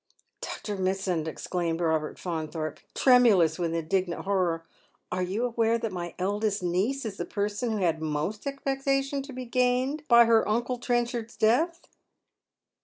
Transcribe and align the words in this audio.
"Dr. 0.41 0.77
Mitsand," 0.77 1.27
exclaims 1.27 1.79
Robert 1.79 2.17
Faunthorpe, 2.17 2.79
tremulous 2.95 3.59
with 3.59 3.75
indignant 3.75 4.23
horror," 4.23 4.65
are 5.11 5.21
you 5.21 5.45
aware 5.45 5.77
that 5.77 5.91
my 5.91 6.15
eldest 6.17 6.63
niece 6.63 7.05
is 7.05 7.17
the 7.17 7.23
person 7.25 7.71
who 7.73 7.83
had 7.83 8.01
most 8.01 8.47
expectation 8.47 9.21
to 9.21 9.31
be 9.31 9.43
a 9.43 9.45
gainer 9.45 10.01
by 10.07 10.25
her 10.25 10.49
uncle 10.49 10.79
Trenchard's 10.79 11.37
death 11.37 11.81